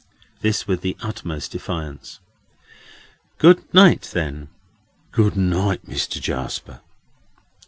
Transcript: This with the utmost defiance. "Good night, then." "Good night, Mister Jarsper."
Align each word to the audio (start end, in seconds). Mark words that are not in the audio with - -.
This 0.41 0.67
with 0.67 0.81
the 0.81 0.97
utmost 1.03 1.51
defiance. 1.51 2.21
"Good 3.37 3.71
night, 3.71 4.09
then." 4.13 4.49
"Good 5.11 5.37
night, 5.37 5.87
Mister 5.87 6.19
Jarsper." 6.19 6.79